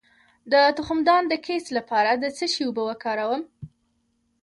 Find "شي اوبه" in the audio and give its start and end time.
2.53-2.83